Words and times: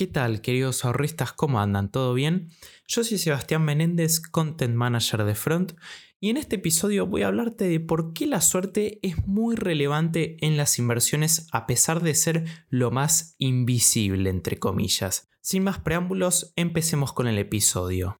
¿Qué 0.00 0.06
tal, 0.06 0.40
queridos 0.40 0.86
ahorristas? 0.86 1.34
¿Cómo 1.34 1.60
andan? 1.60 1.90
¿Todo 1.90 2.14
bien? 2.14 2.48
Yo 2.88 3.04
soy 3.04 3.18
Sebastián 3.18 3.62
Menéndez, 3.66 4.18
Content 4.18 4.74
Manager 4.74 5.24
de 5.24 5.34
Front, 5.34 5.74
y 6.18 6.30
en 6.30 6.38
este 6.38 6.56
episodio 6.56 7.06
voy 7.06 7.20
a 7.20 7.26
hablarte 7.26 7.66
de 7.68 7.80
por 7.80 8.14
qué 8.14 8.26
la 8.26 8.40
suerte 8.40 8.98
es 9.02 9.26
muy 9.26 9.56
relevante 9.56 10.38
en 10.40 10.56
las 10.56 10.78
inversiones 10.78 11.48
a 11.52 11.66
pesar 11.66 12.02
de 12.02 12.14
ser 12.14 12.46
lo 12.70 12.90
más 12.90 13.34
invisible, 13.36 14.30
entre 14.30 14.58
comillas. 14.58 15.28
Sin 15.42 15.64
más 15.64 15.80
preámbulos, 15.80 16.54
empecemos 16.56 17.12
con 17.12 17.26
el 17.26 17.36
episodio. 17.36 18.18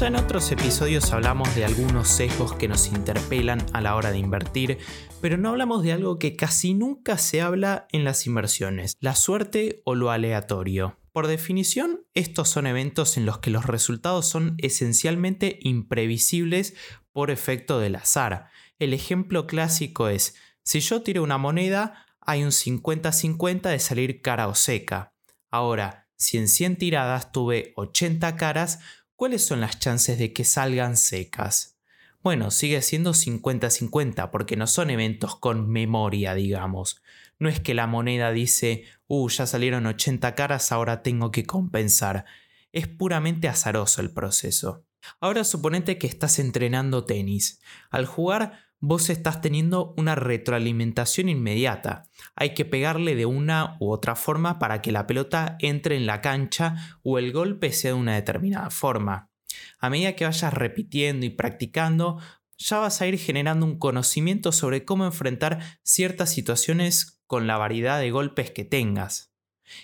Ya 0.00 0.08
en 0.08 0.16
otros 0.16 0.50
episodios 0.50 1.12
hablamos 1.12 1.54
de 1.54 1.64
algunos 1.64 2.08
sesgos 2.08 2.52
que 2.54 2.66
nos 2.66 2.88
interpelan 2.88 3.64
a 3.72 3.80
la 3.80 3.94
hora 3.94 4.10
de 4.10 4.18
invertir, 4.18 4.78
pero 5.20 5.36
no 5.36 5.50
hablamos 5.50 5.84
de 5.84 5.92
algo 5.92 6.18
que 6.18 6.34
casi 6.34 6.74
nunca 6.74 7.16
se 7.16 7.40
habla 7.40 7.86
en 7.92 8.02
las 8.02 8.26
inversiones, 8.26 8.96
la 8.98 9.14
suerte 9.14 9.82
o 9.84 9.94
lo 9.94 10.10
aleatorio. 10.10 10.98
Por 11.12 11.28
definición, 11.28 12.04
estos 12.12 12.48
son 12.48 12.66
eventos 12.66 13.16
en 13.16 13.24
los 13.24 13.38
que 13.38 13.50
los 13.50 13.66
resultados 13.66 14.26
son 14.26 14.56
esencialmente 14.58 15.60
imprevisibles 15.62 16.74
por 17.12 17.30
efecto 17.30 17.78
del 17.78 17.94
azar. 17.94 18.48
El 18.80 18.94
ejemplo 18.94 19.46
clásico 19.46 20.08
es, 20.08 20.34
si 20.64 20.80
yo 20.80 21.02
tiro 21.02 21.22
una 21.22 21.38
moneda, 21.38 22.04
hay 22.20 22.42
un 22.42 22.50
50-50 22.50 23.70
de 23.70 23.78
salir 23.78 24.22
cara 24.22 24.48
o 24.48 24.56
seca. 24.56 25.14
Ahora, 25.52 26.08
si 26.16 26.38
en 26.38 26.48
100 26.48 26.78
tiradas 26.78 27.30
tuve 27.30 27.72
80 27.76 28.34
caras, 28.36 28.80
¿cuáles 29.16 29.44
son 29.44 29.60
las 29.60 29.78
chances 29.78 30.18
de 30.18 30.32
que 30.32 30.44
salgan 30.44 30.96
secas? 30.96 31.78
Bueno, 32.22 32.50
sigue 32.50 32.80
siendo 32.80 33.12
50-50 33.12 34.30
porque 34.30 34.56
no 34.56 34.66
son 34.66 34.90
eventos 34.90 35.36
con 35.36 35.68
memoria, 35.68 36.34
digamos. 36.34 37.02
No 37.38 37.48
es 37.48 37.60
que 37.60 37.74
la 37.74 37.86
moneda 37.86 38.32
dice, 38.32 38.84
uh, 39.08 39.28
ya 39.28 39.46
salieron 39.46 39.86
80 39.86 40.34
caras, 40.34 40.72
ahora 40.72 41.02
tengo 41.02 41.30
que 41.30 41.44
compensar. 41.44 42.24
Es 42.72 42.88
puramente 42.88 43.48
azaroso 43.48 44.00
el 44.00 44.10
proceso. 44.10 44.86
Ahora 45.20 45.44
suponete 45.44 45.98
que 45.98 46.06
estás 46.06 46.38
entrenando 46.38 47.04
tenis. 47.04 47.60
Al 47.90 48.06
jugar 48.06 48.63
vos 48.86 49.08
estás 49.08 49.40
teniendo 49.40 49.94
una 49.96 50.14
retroalimentación 50.14 51.30
inmediata. 51.30 52.06
Hay 52.36 52.52
que 52.52 52.66
pegarle 52.66 53.16
de 53.16 53.24
una 53.24 53.78
u 53.80 53.90
otra 53.90 54.14
forma 54.14 54.58
para 54.58 54.82
que 54.82 54.92
la 54.92 55.06
pelota 55.06 55.56
entre 55.60 55.96
en 55.96 56.04
la 56.04 56.20
cancha 56.20 56.98
o 57.02 57.18
el 57.18 57.32
golpe 57.32 57.72
sea 57.72 57.92
de 57.92 57.98
una 57.98 58.14
determinada 58.14 58.68
forma. 58.68 59.30
A 59.78 59.88
medida 59.88 60.14
que 60.14 60.26
vayas 60.26 60.52
repitiendo 60.52 61.24
y 61.24 61.30
practicando, 61.30 62.20
ya 62.58 62.78
vas 62.78 63.00
a 63.00 63.06
ir 63.06 63.18
generando 63.18 63.64
un 63.64 63.78
conocimiento 63.78 64.52
sobre 64.52 64.84
cómo 64.84 65.06
enfrentar 65.06 65.60
ciertas 65.82 66.30
situaciones 66.30 67.22
con 67.26 67.46
la 67.46 67.56
variedad 67.56 67.98
de 67.98 68.10
golpes 68.10 68.50
que 68.50 68.64
tengas. 68.64 69.32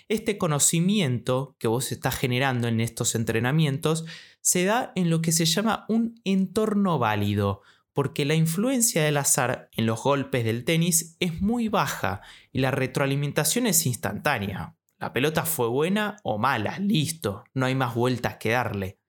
Este 0.09 0.37
conocimiento 0.37 1.55
que 1.57 1.67
vos 1.67 1.91
estás 1.91 2.15
generando 2.15 2.67
en 2.67 2.79
estos 2.79 3.15
entrenamientos 3.15 4.05
se 4.41 4.63
da 4.63 4.91
en 4.95 5.09
lo 5.09 5.23
que 5.23 5.31
se 5.31 5.45
llama 5.45 5.85
un 5.89 6.21
entorno 6.23 6.99
válido, 6.99 7.63
porque 7.93 8.25
la 8.25 8.35
influencia 8.35 9.03
del 9.03 9.17
azar 9.17 9.69
en 9.73 9.85
los 9.85 10.03
golpes 10.03 10.43
del 10.45 10.63
tenis 10.63 11.15
es 11.19 11.41
muy 11.41 11.67
baja 11.67 12.21
y 12.51 12.59
la 12.59 12.71
retroalimentación 12.71 13.67
es 13.67 13.85
instantánea. 13.85 14.75
La 14.97 15.13
pelota 15.13 15.45
fue 15.45 15.67
buena 15.67 16.17
o 16.23 16.37
mala, 16.37 16.77
listo, 16.79 17.43
no 17.53 17.65
hay 17.65 17.75
más 17.75 17.95
vueltas 17.95 18.37
que 18.37 18.51
darle. 18.51 18.99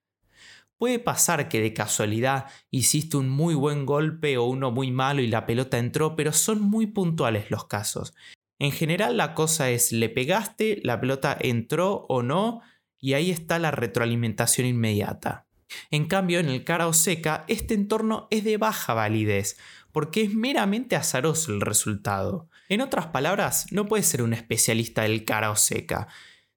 Puede 0.78 0.98
pasar 0.98 1.48
que 1.48 1.60
de 1.60 1.74
casualidad 1.74 2.46
hiciste 2.70 3.16
un 3.16 3.28
muy 3.28 3.54
buen 3.54 3.86
golpe 3.86 4.36
o 4.36 4.44
uno 4.44 4.72
muy 4.72 4.90
malo 4.90 5.22
y 5.22 5.28
la 5.28 5.46
pelota 5.46 5.78
entró, 5.78 6.16
pero 6.16 6.32
son 6.32 6.60
muy 6.60 6.86
puntuales 6.86 7.50
los 7.50 7.66
casos. 7.66 8.14
En 8.58 8.72
general 8.72 9.16
la 9.16 9.34
cosa 9.34 9.70
es, 9.70 9.92
le 9.92 10.08
pegaste, 10.08 10.80
la 10.82 11.00
pelota 11.00 11.36
entró 11.38 12.06
o 12.08 12.22
no, 12.22 12.62
y 12.98 13.14
ahí 13.14 13.30
está 13.30 13.58
la 13.58 13.70
retroalimentación 13.70 14.66
inmediata. 14.66 15.46
En 15.90 16.06
cambio, 16.06 16.40
en 16.40 16.48
el 16.48 16.64
cara 16.64 16.86
o 16.86 16.92
seca, 16.92 17.44
este 17.48 17.74
entorno 17.74 18.28
es 18.30 18.44
de 18.44 18.56
baja 18.56 18.94
validez, 18.94 19.58
porque 19.92 20.22
es 20.22 20.34
meramente 20.34 20.96
azaroso 20.96 21.52
el 21.52 21.60
resultado. 21.60 22.48
En 22.68 22.80
otras 22.80 23.06
palabras, 23.08 23.66
no 23.70 23.86
puedes 23.86 24.06
ser 24.06 24.22
un 24.22 24.32
especialista 24.32 25.02
del 25.02 25.24
cara 25.24 25.50
o 25.50 25.56
seca. 25.56 26.08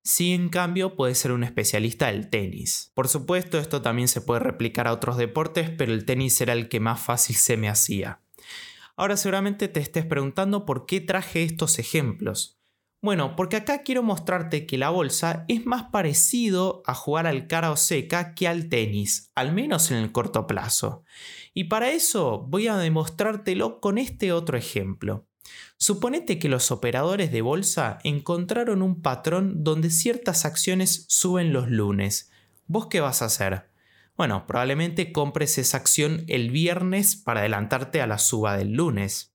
Sí, 0.03 0.33
en 0.33 0.49
cambio, 0.49 0.95
puedes 0.95 1.17
ser 1.17 1.31
un 1.31 1.43
especialista 1.43 2.07
del 2.07 2.29
tenis. 2.29 2.91
Por 2.93 3.07
supuesto, 3.07 3.57
esto 3.57 3.81
también 3.81 4.07
se 4.07 4.21
puede 4.21 4.39
replicar 4.39 4.87
a 4.87 4.93
otros 4.93 5.17
deportes, 5.17 5.71
pero 5.71 5.93
el 5.93 6.05
tenis 6.05 6.39
era 6.41 6.53
el 6.53 6.69
que 6.69 6.79
más 6.79 7.01
fácil 7.01 7.35
se 7.35 7.57
me 7.57 7.69
hacía. 7.69 8.21
Ahora 8.95 9.17
seguramente 9.17 9.67
te 9.67 9.79
estés 9.79 10.05
preguntando 10.05 10.65
por 10.65 10.85
qué 10.85 11.01
traje 11.01 11.43
estos 11.43 11.79
ejemplos. 11.79 12.59
Bueno, 13.05 13.35
porque 13.35 13.57
acá 13.57 13.83
quiero 13.83 14.01
mostrarte 14.01 14.65
que 14.65 14.79
la 14.79 14.89
bolsa 14.89 15.45
es 15.47 15.67
más 15.67 15.91
parecido 15.91 16.81
a 16.87 16.95
jugar 16.95 17.27
al 17.27 17.45
cara 17.45 17.69
o 17.69 17.77
seca 17.77 18.33
que 18.33 18.47
al 18.47 18.67
tenis, 18.67 19.29
al 19.35 19.53
menos 19.53 19.91
en 19.91 19.97
el 19.97 20.11
corto 20.11 20.47
plazo. 20.47 21.03
Y 21.53 21.65
para 21.65 21.91
eso 21.91 22.47
voy 22.49 22.67
a 22.67 22.77
demostrártelo 22.77 23.79
con 23.79 23.99
este 23.99 24.31
otro 24.31 24.57
ejemplo. 24.57 25.27
Suponete 25.77 26.39
que 26.39 26.49
los 26.49 26.71
operadores 26.71 27.31
de 27.31 27.43
bolsa 27.43 27.99
encontraron 28.03 28.81
un 28.81 29.03
patrón 29.03 29.63
donde 29.63 29.91
ciertas 29.91 30.43
acciones 30.43 31.05
suben 31.07 31.53
los 31.53 31.69
lunes. 31.69 32.31
¿Vos 32.65 32.87
qué 32.87 33.01
vas 33.01 33.21
a 33.21 33.25
hacer? 33.25 33.69
Bueno, 34.17 34.47
probablemente 34.47 35.11
compres 35.11 35.59
esa 35.59 35.77
acción 35.77 36.25
el 36.27 36.49
viernes 36.49 37.15
para 37.15 37.41
adelantarte 37.41 38.01
a 38.01 38.07
la 38.07 38.17
suba 38.17 38.57
del 38.57 38.73
lunes. 38.73 39.34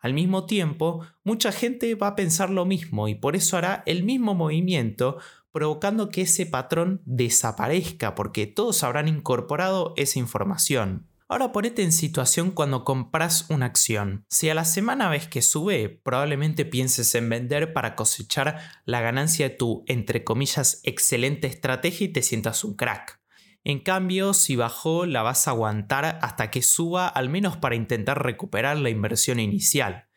Al 0.00 0.14
mismo 0.14 0.46
tiempo, 0.46 1.06
mucha 1.24 1.52
gente 1.52 1.94
va 1.94 2.08
a 2.08 2.16
pensar 2.16 2.50
lo 2.50 2.64
mismo 2.64 3.08
y 3.08 3.14
por 3.14 3.36
eso 3.36 3.56
hará 3.56 3.82
el 3.86 4.02
mismo 4.02 4.34
movimiento, 4.34 5.18
provocando 5.52 6.08
que 6.08 6.22
ese 6.22 6.46
patrón 6.46 7.02
desaparezca 7.04 8.14
porque 8.14 8.46
todos 8.46 8.82
habrán 8.82 9.08
incorporado 9.08 9.94
esa 9.96 10.18
información. 10.18 11.08
Ahora 11.30 11.52
ponete 11.52 11.82
en 11.82 11.92
situación 11.92 12.50
cuando 12.50 12.84
compras 12.84 13.50
una 13.50 13.66
acción. 13.66 14.24
Si 14.30 14.48
a 14.48 14.54
la 14.54 14.64
semana 14.64 15.10
ves 15.10 15.28
que 15.28 15.42
sube, 15.42 16.00
probablemente 16.02 16.64
pienses 16.64 17.14
en 17.14 17.28
vender 17.28 17.74
para 17.74 17.96
cosechar 17.96 18.58
la 18.86 19.02
ganancia 19.02 19.50
de 19.50 19.54
tu, 19.54 19.84
entre 19.88 20.24
comillas, 20.24 20.80
excelente 20.84 21.46
estrategia 21.46 22.06
y 22.06 22.12
te 22.12 22.22
sientas 22.22 22.64
un 22.64 22.76
crack. 22.76 23.20
En 23.64 23.80
cambio, 23.80 24.34
si 24.34 24.56
bajó, 24.56 25.06
la 25.06 25.22
vas 25.22 25.46
a 25.46 25.52
aguantar 25.52 26.18
hasta 26.22 26.50
que 26.50 26.62
suba, 26.62 27.08
al 27.08 27.28
menos 27.28 27.56
para 27.56 27.74
intentar 27.74 28.22
recuperar 28.22 28.78
la 28.78 28.90
inversión 28.90 29.40
inicial. 29.40 30.08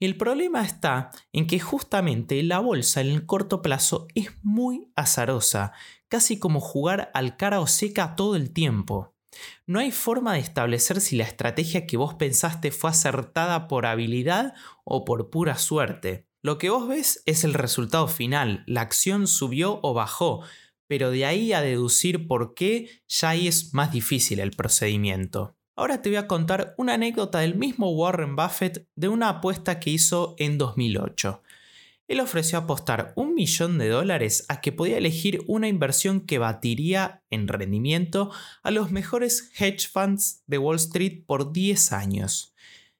El 0.00 0.16
problema 0.16 0.62
está 0.62 1.10
en 1.32 1.46
que 1.46 1.60
justamente 1.60 2.42
la 2.42 2.58
bolsa 2.58 3.00
en 3.00 3.08
el 3.08 3.24
corto 3.24 3.62
plazo 3.62 4.08
es 4.16 4.30
muy 4.42 4.90
azarosa, 4.96 5.72
casi 6.08 6.40
como 6.40 6.60
jugar 6.60 7.10
al 7.14 7.36
cara 7.36 7.60
o 7.60 7.68
seca 7.68 8.16
todo 8.16 8.34
el 8.34 8.52
tiempo. 8.52 9.14
No 9.66 9.78
hay 9.78 9.92
forma 9.92 10.34
de 10.34 10.40
establecer 10.40 11.00
si 11.00 11.16
la 11.16 11.24
estrategia 11.24 11.86
que 11.86 11.96
vos 11.96 12.14
pensaste 12.14 12.70
fue 12.70 12.90
acertada 12.90 13.68
por 13.68 13.86
habilidad 13.86 14.54
o 14.84 15.04
por 15.04 15.30
pura 15.30 15.56
suerte. 15.56 16.26
Lo 16.42 16.58
que 16.58 16.70
vos 16.70 16.88
ves 16.88 17.22
es 17.26 17.44
el 17.44 17.54
resultado 17.54 18.08
final, 18.08 18.64
la 18.66 18.80
acción 18.80 19.28
subió 19.28 19.78
o 19.82 19.94
bajó, 19.94 20.42
pero 20.86 21.10
de 21.10 21.24
ahí 21.24 21.52
a 21.52 21.62
deducir 21.62 22.26
por 22.26 22.54
qué 22.54 23.02
ya 23.08 23.30
ahí 23.30 23.48
es 23.48 23.72
más 23.74 23.92
difícil 23.92 24.40
el 24.40 24.50
procedimiento. 24.52 25.56
Ahora 25.74 26.02
te 26.02 26.10
voy 26.10 26.16
a 26.16 26.28
contar 26.28 26.74
una 26.76 26.94
anécdota 26.94 27.38
del 27.38 27.54
mismo 27.54 27.90
Warren 27.90 28.36
Buffett 28.36 28.86
de 28.94 29.08
una 29.08 29.28
apuesta 29.28 29.80
que 29.80 29.90
hizo 29.90 30.34
en 30.38 30.58
2008. 30.58 31.42
Él 32.08 32.20
ofreció 32.20 32.58
apostar 32.58 33.14
un 33.16 33.34
millón 33.34 33.78
de 33.78 33.88
dólares 33.88 34.44
a 34.48 34.60
que 34.60 34.70
podía 34.70 34.98
elegir 34.98 35.42
una 35.46 35.68
inversión 35.68 36.20
que 36.20 36.36
batiría 36.36 37.22
en 37.30 37.48
rendimiento 37.48 38.30
a 38.62 38.70
los 38.70 38.90
mejores 38.90 39.50
hedge 39.58 39.88
funds 39.88 40.42
de 40.46 40.58
Wall 40.58 40.76
Street 40.76 41.24
por 41.26 41.52
10 41.52 41.92
años. 41.92 42.54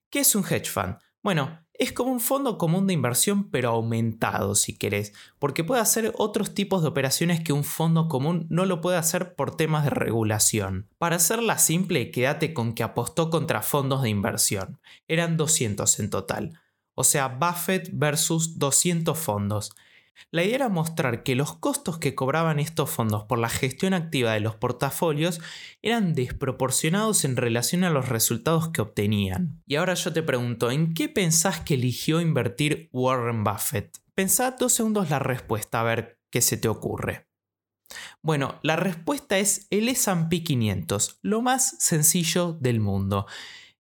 ¿Qué 0.09 0.21
es 0.21 0.35
un 0.35 0.45
hedge 0.45 0.71
fund? 0.71 0.97
Bueno, 1.23 1.63
es 1.83 1.93
como 1.93 2.13
un 2.13 2.21
fondo 2.21 2.59
común 2.59 2.87
de 2.87 2.95
inversión 2.95 3.51
pero 3.51 3.71
aumentado 3.71 4.55
si 4.55 4.77
querés, 4.77 5.13
porque 5.39 5.65
puede 5.65 5.81
hacer 5.81 6.13
otros 6.17 6.55
tipos 6.55 6.83
de 6.83 6.89
operaciones 6.89 7.41
que 7.41 7.53
un 7.53 7.65
fondo 7.65 8.09
común 8.09 8.47
no 8.51 8.67
lo 8.67 8.81
puede 8.81 8.99
hacer 8.99 9.35
por 9.35 9.57
temas 9.57 9.85
de 9.85 9.91
regulación. 9.91 10.89
Para 10.99 11.17
hacerla 11.17 11.59
simple, 11.59 12.11
quédate 12.11 12.55
con 12.55 12.75
que 12.75 12.85
apostó 12.85 13.31
contra 13.31 13.63
fondos 13.63 14.03
de 14.03 14.11
inversión. 14.11 14.79
Eran 15.09 15.37
200 15.37 15.99
en 15.99 16.11
total. 16.11 16.61
O 16.95 17.05
sea, 17.05 17.29
Buffett 17.29 17.91
versus 17.93 18.59
200 18.59 19.19
fondos. 19.19 19.73
La 20.31 20.45
idea 20.45 20.55
era 20.55 20.69
mostrar 20.69 21.23
que 21.23 21.35
los 21.35 21.57
costos 21.57 21.99
que 21.99 22.15
cobraban 22.15 22.59
estos 22.59 22.91
fondos 22.91 23.25
por 23.25 23.39
la 23.39 23.49
gestión 23.49 23.93
activa 23.93 24.33
de 24.33 24.41
los 24.41 24.57
portafolios 24.57 25.41
eran 25.83 26.15
desproporcionados 26.15 27.25
en 27.25 27.37
relación 27.37 27.85
a 27.85 27.91
los 27.91 28.09
resultados 28.09 28.69
que 28.69 28.81
obtenían. 28.81 29.63
Y 29.67 29.77
ahora 29.77 29.95
yo 29.95 30.13
te 30.13 30.23
pregunto, 30.23 30.71
¿en 30.71 30.95
qué 30.95 31.09
pensás 31.09 31.61
que 31.61 31.75
eligió 31.75 32.21
invertir 32.21 32.89
Warren 32.93 33.45
Buffett? 33.45 33.99
Pensá 34.15 34.53
dos 34.53 34.73
segundos 34.73 35.11
la 35.11 35.19
respuesta 35.19 35.81
a 35.81 35.85
ver 35.85 36.21
qué 36.31 36.41
se 36.41 36.57
te 36.57 36.69
ocurre. 36.69 37.29
Bueno, 38.23 38.59
la 38.63 38.77
respuesta 38.77 39.39
es 39.39 39.67
el 39.71 39.89
S&P 39.89 40.43
500, 40.43 41.19
lo 41.23 41.43
más 41.43 41.77
sencillo 41.79 42.53
del 42.55 42.81
mundo. 42.81 43.27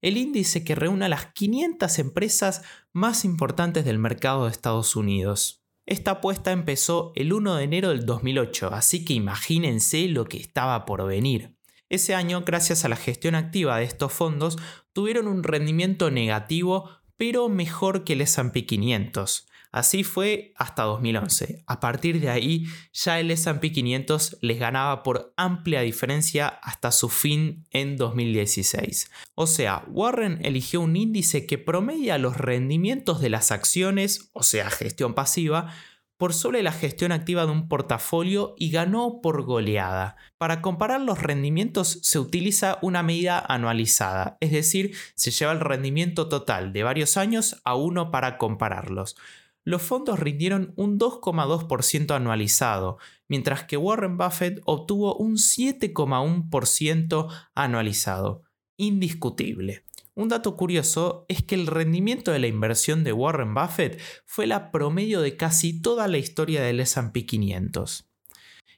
el 0.02 0.16
índice 0.16 0.64
que 0.64 0.74
reúne 0.74 1.04
a 1.04 1.08
las 1.08 1.26
500 1.26 2.00
empresas 2.00 2.62
más 2.92 3.24
importantes 3.24 3.84
del 3.84 4.00
mercado 4.00 4.44
de 4.44 4.50
Estados 4.50 4.96
Unidos. 4.96 5.61
Esta 5.86 6.12
apuesta 6.12 6.52
empezó 6.52 7.12
el 7.16 7.32
1 7.32 7.56
de 7.56 7.64
enero 7.64 7.88
del 7.88 8.06
2008, 8.06 8.68
así 8.72 9.04
que 9.04 9.14
imagínense 9.14 10.06
lo 10.08 10.26
que 10.26 10.38
estaba 10.38 10.84
por 10.84 11.04
venir. 11.06 11.56
Ese 11.88 12.14
año, 12.14 12.42
gracias 12.46 12.84
a 12.84 12.88
la 12.88 12.96
gestión 12.96 13.34
activa 13.34 13.78
de 13.78 13.84
estos 13.84 14.12
fondos, 14.12 14.56
tuvieron 14.92 15.26
un 15.26 15.42
rendimiento 15.42 16.10
negativo, 16.10 16.88
pero 17.16 17.48
mejor 17.48 18.04
que 18.04 18.14
el 18.14 18.22
S&P 18.22 18.64
500. 18.64 19.48
Así 19.72 20.04
fue 20.04 20.52
hasta 20.56 20.82
2011. 20.82 21.64
A 21.66 21.80
partir 21.80 22.20
de 22.20 22.28
ahí, 22.28 22.66
ya 22.92 23.18
el 23.18 23.30
SP 23.32 23.72
500 23.72 24.36
les 24.42 24.58
ganaba 24.58 25.02
por 25.02 25.32
amplia 25.38 25.80
diferencia 25.80 26.46
hasta 26.46 26.92
su 26.92 27.08
fin 27.08 27.66
en 27.70 27.96
2016. 27.96 29.10
O 29.34 29.46
sea, 29.46 29.84
Warren 29.88 30.44
eligió 30.44 30.82
un 30.82 30.94
índice 30.94 31.46
que 31.46 31.56
promedia 31.56 32.18
los 32.18 32.36
rendimientos 32.36 33.22
de 33.22 33.30
las 33.30 33.50
acciones, 33.50 34.28
o 34.34 34.42
sea, 34.42 34.68
gestión 34.68 35.14
pasiva, 35.14 35.72
por 36.18 36.34
sobre 36.34 36.62
la 36.62 36.70
gestión 36.72 37.10
activa 37.10 37.46
de 37.46 37.52
un 37.52 37.66
portafolio 37.66 38.54
y 38.58 38.70
ganó 38.70 39.20
por 39.22 39.42
goleada. 39.42 40.16
Para 40.36 40.60
comparar 40.60 41.00
los 41.00 41.20
rendimientos 41.20 41.98
se 42.02 42.18
utiliza 42.18 42.78
una 42.82 43.02
medida 43.02 43.40
anualizada, 43.40 44.36
es 44.40 44.52
decir, 44.52 44.94
se 45.14 45.30
lleva 45.30 45.52
el 45.52 45.60
rendimiento 45.60 46.28
total 46.28 46.74
de 46.74 46.82
varios 46.82 47.16
años 47.16 47.60
a 47.64 47.74
uno 47.74 48.10
para 48.10 48.36
compararlos 48.36 49.16
los 49.64 49.82
fondos 49.82 50.18
rindieron 50.18 50.72
un 50.76 50.98
2,2% 50.98 52.14
anualizado, 52.14 52.98
mientras 53.28 53.64
que 53.64 53.76
Warren 53.76 54.16
Buffett 54.16 54.60
obtuvo 54.64 55.16
un 55.16 55.36
7,1% 55.36 57.28
anualizado. 57.54 58.42
Indiscutible. 58.76 59.84
Un 60.14 60.28
dato 60.28 60.56
curioso 60.56 61.24
es 61.28 61.42
que 61.42 61.54
el 61.54 61.66
rendimiento 61.66 62.32
de 62.32 62.38
la 62.38 62.46
inversión 62.46 63.02
de 63.02 63.12
Warren 63.12 63.54
Buffett 63.54 64.00
fue 64.26 64.46
la 64.46 64.70
promedio 64.70 65.22
de 65.22 65.36
casi 65.36 65.80
toda 65.80 66.06
la 66.08 66.18
historia 66.18 66.62
del 66.62 66.80
SP 66.84 67.24
500. 67.24 68.10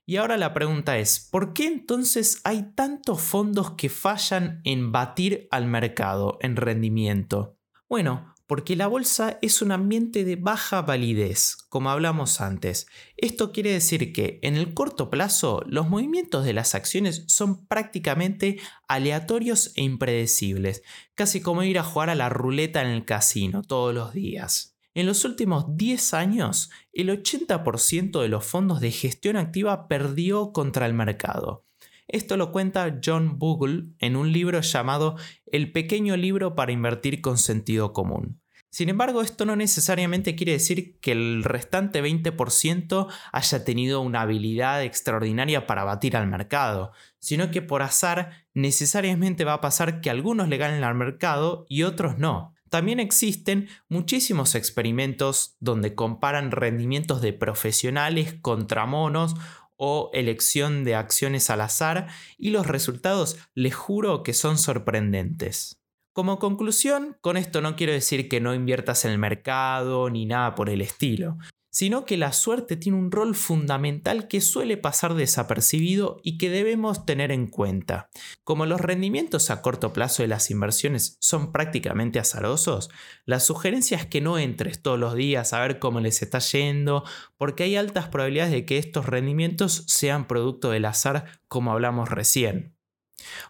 Y 0.06 0.16
ahora 0.16 0.36
la 0.36 0.52
pregunta 0.52 0.98
es, 0.98 1.28
¿por 1.31 1.54
qué 1.54 1.66
entonces 1.66 2.40
hay 2.44 2.75
tantos 2.75 3.22
fondos 3.22 3.72
que 3.72 3.88
fallan 3.88 4.60
en 4.64 4.92
batir 4.92 5.48
al 5.50 5.66
mercado 5.66 6.38
en 6.40 6.56
rendimiento? 6.56 7.56
Bueno, 7.88 8.33
porque 8.55 8.77
la 8.77 8.87
bolsa 8.87 9.41
es 9.43 9.62
un 9.62 9.73
ambiente 9.73 10.25
de 10.25 10.37
baja 10.37 10.81
validez, 10.83 11.56
como 11.71 11.91
hablamos 11.91 12.41
antes. 12.41 12.87
Esto 13.17 13.51
quiere 13.51 13.73
decir 13.73 14.12
que 14.12 14.39
en 14.43 14.55
el 14.55 14.75
corto 14.75 15.11
plazo 15.11 15.65
los 15.67 15.89
movimientos 15.89 16.45
de 16.45 16.53
las 16.53 16.77
acciones 16.77 17.25
son 17.27 17.67
prácticamente 17.67 18.61
aleatorios 18.87 19.73
e 19.75 19.83
impredecibles, 19.83 20.85
casi 21.17 21.41
como 21.41 21.65
ir 21.65 21.81
a 21.81 21.83
jugar 21.83 22.11
a 22.11 22.15
la 22.15 22.29
ruleta 22.29 22.81
en 22.81 22.91
el 22.91 23.05
casino 23.05 23.62
todos 23.62 23.93
los 23.93 24.12
días. 24.12 24.77
En 24.95 25.06
los 25.06 25.25
últimos 25.25 25.77
10 25.77 26.15
años, 26.15 26.71
el 26.93 27.09
80% 27.09 28.23
de 28.23 28.29
los 28.29 28.45
fondos 28.45 28.79
de 28.79 28.93
gestión 28.93 29.37
activa 29.37 29.89
perdió 29.89 30.53
contra 30.53 30.87
el 30.87 30.95
mercado. 30.95 31.65
Esto 32.06 32.37
lo 32.37 32.53
cuenta 32.53 33.01
John 33.05 33.41
Bogle 33.41 33.87
en 33.99 34.15
un 34.15 34.33
libro 34.33 34.61
llamado 34.61 35.17
El 35.45 35.73
pequeño 35.73 36.17
libro 36.17 36.55
para 36.55 36.71
invertir 36.71 37.21
con 37.21 37.37
sentido 37.37 37.93
común. 37.93 38.44
Sin 38.75 38.88
embargo, 38.88 39.23
esto 39.23 39.44
no 39.44 39.55
necesariamente 39.55 40.35
quiere 40.35 40.50
decir 40.50 40.99
que 40.99 41.12
el 41.12 41.44
restante 41.44 42.03
20% 42.03 43.06
haya 43.31 43.65
tenido 43.65 44.00
una 44.00 44.23
habilidad 44.23 44.82
extraordinaria 44.82 45.69
para 45.69 45.85
batir 45.85 46.17
al 46.17 46.26
mercado, 46.26 46.91
sino 47.21 47.53
que 47.53 47.62
por 47.62 47.82
azar 47.82 48.49
necesariamente 48.53 49.44
va 49.44 49.53
a 49.53 49.61
pasar 49.61 50.00
que 50.00 50.11
algunos 50.11 50.49
le 50.49 50.56
ganen 50.56 50.82
al 50.82 50.97
mercado 50.97 51.67
y 51.69 51.85
otros 51.85 52.19
no. 52.19 52.53
También 52.69 52.99
existen 52.99 53.69
muchísimos 53.88 54.56
experimentos 54.56 55.56
donde 55.61 55.94
comparan 55.94 56.50
rendimientos 56.50 57.23
de 57.23 57.32
profesionales 57.32 58.35
contra 58.43 58.87
monos 58.87 59.37
o 59.77 60.11
elección 60.12 60.82
de 60.82 60.97
acciones 60.97 61.49
al 61.49 61.61
azar 61.61 62.09
y 62.38 62.50
los 62.50 62.67
resultados 62.67 63.37
les 63.55 63.77
juro 63.77 64.25
que 64.25 64.35
son 64.35 64.59
sorprendentes. 64.59 65.83
Como 66.14 66.38
conclusión, 66.38 67.16
con 67.20 67.37
esto 67.37 67.61
no 67.61 67.75
quiero 67.75 67.93
decir 67.93 68.28
que 68.28 68.40
no 68.40 68.55
inviertas 68.55 69.05
en 69.05 69.11
el 69.11 69.19
mercado 69.19 70.08
ni 70.11 70.26
nada 70.26 70.55
por 70.55 70.70
el 70.70 70.81
estilo, 70.81 71.38
sino 71.70 72.05
que 72.05 72.16
la 72.16 72.32
suerte 72.32 72.76
tiene 72.76 72.99
un 72.99 73.11
rol 73.11 73.34
fundamental 73.34 74.28
que 74.28 74.40
suele 74.40 74.76
pasar 74.76 75.14
desapercibido 75.14 76.20
y 76.22 76.38
que 76.38 76.50
debemos 76.50 77.05
tener 77.05 77.32
en 77.32 77.49
cuenta. 77.49 78.11
Como 78.44 78.64
los 78.64 78.81
rendimientos 78.81 79.50
a 79.50 79.61
corto 79.61 79.93
plazo 79.93 80.22
de 80.22 80.28
las 80.28 80.52
inversiones 80.52 81.16
son 81.19 81.50
prácticamente 81.50 82.20
azarosos, 82.20 82.90
la 83.26 83.40
sugerencia 83.40 83.96
es 83.96 84.06
que 84.06 84.20
no 84.20 84.38
entres 84.38 84.82
todos 84.82 85.00
los 85.00 85.17
días 85.17 85.52
a 85.52 85.62
ver 85.62 85.81
cómo 85.81 85.99
les 85.99 86.22
está 86.22 86.38
yendo, 86.38 87.02
porque 87.37 87.64
hay 87.64 87.75
altas 87.75 88.06
probabilidades 88.06 88.52
de 88.52 88.64
que 88.64 88.78
estos 88.78 89.06
rendimientos 89.06 89.82
sean 89.88 90.28
producto 90.28 90.70
del 90.70 90.84
azar 90.84 91.40
como 91.49 91.72
hablamos 91.72 92.08
recién. 92.08 92.74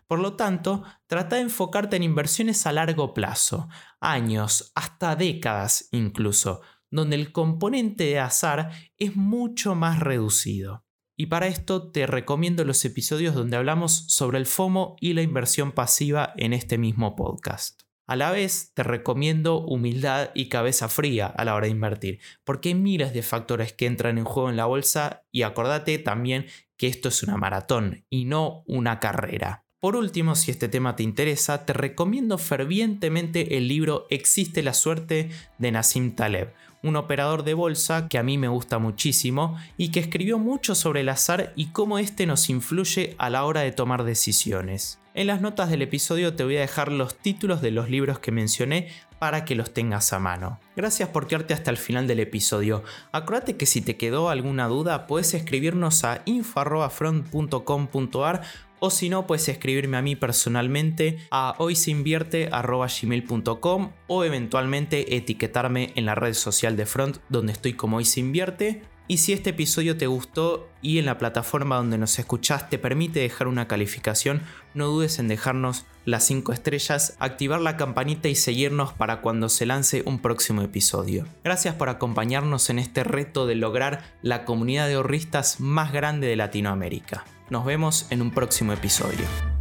Por 0.07 0.21
lo 0.21 0.35
tanto, 0.37 0.83
trata 1.07 1.37
de 1.37 1.43
enfocarte 1.43 1.97
en 1.97 2.03
inversiones 2.03 2.67
a 2.67 2.73
largo 2.73 3.15
plazo, 3.15 3.69
años, 4.01 4.73
hasta 4.75 5.17
décadas 5.17 5.89
incluso, 5.93 6.61
donde 6.91 7.17
el 7.17 7.33
componente 7.33 8.05
de 8.05 8.21
azar 8.21 8.71
es 8.99 9.17
mucho 9.17 9.75
más 9.75 10.01
reducido. 10.01 10.85
Y 11.17 11.27
para 11.27 11.47
esto 11.47 11.91
te 11.93 12.07
recomiendo 12.07 12.65
los 12.65 12.85
episodios 12.85 13.35
donde 13.35 13.57
hablamos 13.57 14.07
sobre 14.09 14.39
el 14.39 14.47
FOMO 14.47 14.97
y 15.01 15.13
la 15.13 15.23
inversión 15.23 15.73
pasiva 15.73 16.33
en 16.37 16.53
este 16.53 16.77
mismo 16.77 17.15
podcast. 17.15 17.83
A 18.07 18.17
la 18.17 18.31
vez, 18.33 18.73
te 18.75 18.83
recomiendo 18.83 19.61
humildad 19.61 20.31
y 20.35 20.51
cabeza 20.51 20.89
fría 20.89 21.27
a 21.27 21.45
la 21.45 21.55
hora 21.55 21.67
de 21.67 21.73
invertir, 21.73 22.21
porque 22.45 22.71
hay 22.71 22.75
miles 22.75 23.15
de 23.15 23.23
factores 23.23 23.73
que 23.73 23.87
entran 23.87 24.19
en 24.19 24.25
juego 24.25 24.51
en 24.51 24.57
la 24.57 24.67
bolsa 24.67 25.25
y 25.31 25.43
acordate 25.43 25.99
también 25.99 26.47
que 26.77 26.87
esto 26.87 27.09
es 27.09 27.23
una 27.23 27.39
maratón 27.39 28.05
y 28.11 28.27
no 28.27 28.63
una 28.67 29.01
carrera. 29.01 29.64
Por 29.85 29.97
último, 29.97 30.35
si 30.35 30.51
este 30.51 30.69
tema 30.69 30.97
te 30.97 31.03
interesa, 31.03 31.67
te 31.67 31.75
recomiendo 31.75 32.39
fervientemente 32.39 33.59
el 33.59 33.69
libro 33.69 34.07
Existe 34.09 34.63
la 34.63 34.73
suerte 34.73 35.29
de 35.59 35.73
Nassim 35.73 36.15
Taleb, 36.15 36.55
un 36.83 36.97
operador 36.97 37.45
de 37.45 37.53
bolsa 37.53 38.09
que 38.09 38.17
a 38.17 38.23
mí 38.23 38.39
me 38.39 38.49
gusta 38.49 38.79
muchísimo 38.79 39.59
y 39.77 39.91
que 39.91 40.01
escribió 40.01 40.39
mucho 40.39 40.75
sobre 40.75 41.03
el 41.03 41.11
azar 41.11 41.53
y 41.55 41.67
cómo 41.67 41.99
este 41.99 42.25
nos 42.25 42.49
influye 42.49 43.15
a 43.19 43.29
la 43.29 43.45
hora 43.45 43.61
de 43.61 43.73
tomar 43.73 44.05
decisiones. 44.05 45.01
En 45.13 45.27
las 45.27 45.43
notas 45.43 45.69
del 45.69 45.83
episodio 45.83 46.35
te 46.35 46.45
voy 46.45 46.57
a 46.57 46.63
dejar 46.63 46.91
los 46.91 47.17
títulos 47.17 47.61
de 47.61 47.71
los 47.71 47.91
libros 47.91 48.19
que 48.19 48.33
mencioné 48.33 48.89
para 49.19 49.45
que 49.45 49.55
los 49.55 49.75
tengas 49.75 50.15
a 50.15 50.19
mano. 50.19 50.61
Gracias 50.77 51.11
por 51.11 51.27
quedarte 51.27 51.53
hasta 51.53 51.71
el 51.71 51.77
final 51.77 52.07
del 52.07 52.21
episodio. 52.21 52.85
Acuérdate 53.13 53.59
que 53.59 53.67
si 53.67 53.83
te 53.83 53.97
quedó 53.97 54.31
alguna 54.31 54.67
duda 54.67 55.07
puedes 55.07 55.35
escribirnos 55.35 56.05
a 56.05 56.23
info.front.com.ar 56.25 58.43
o 58.85 58.91
si 58.91 59.09
no, 59.09 59.27
puedes 59.27 59.49
escribirme 59.49 59.97
a 59.97 60.03
mí 60.03 60.15
personalmente 60.15 61.17
a 61.31 61.55
hoysinvierte.gmail.com 61.57 63.93
o 64.09 64.25
eventualmente 64.25 65.17
etiquetarme 65.17 65.95
en 65.97 66.05
la 66.05 66.15
red 66.15 66.35
social 66.35 66.77
de 66.77 66.85
Front 66.85 67.17
donde 67.31 67.55
estoy 67.55 67.73
como 67.73 67.97
hoysinvierte. 67.97 68.83
Y 69.07 69.19
si 69.19 69.35
este 69.35 69.51
episodio 69.51 69.99
te 69.99 70.07
gustó 70.07 70.71
y 70.81 70.99
en 70.99 71.05
la 71.05 71.19
plataforma 71.19 71.77
donde 71.77 71.99
nos 71.99 72.19
escuchás 72.19 72.71
te 72.71 72.79
permite 72.79 73.21
dejar 73.21 73.49
una 73.49 73.69
calificación, 73.69 74.43
no 74.73 74.87
dudes 74.87 75.19
en 75.19 75.29
dejarnos 75.29 75.85
las 76.07 76.25
5 76.25 76.53
estrellas, 76.53 77.15
activar 77.19 77.61
la 77.61 77.77
campanita 77.77 78.29
y 78.29 78.35
seguirnos 78.35 78.95
para 78.95 79.21
cuando 79.21 79.51
se 79.51 79.67
lance 79.67 80.03
un 80.07 80.21
próximo 80.21 80.63
episodio. 80.63 81.27
Gracias 81.45 81.75
por 81.75 81.91
acompañarnos 81.91 82.71
en 82.71 82.79
este 82.79 83.05
reto 83.05 83.47
de 83.47 83.57
lograr 83.57 84.05
la 84.23 84.47
comunidad 84.47 84.89
de 84.89 84.95
ahorristas 84.95 85.61
más 85.61 85.93
grande 85.93 86.27
de 86.27 86.37
Latinoamérica. 86.37 87.25
Nos 87.51 87.67
vemos 87.67 88.07
en 88.09 88.23
un 88.23 88.31
próximo 88.31 88.73
episodio. 88.73 89.54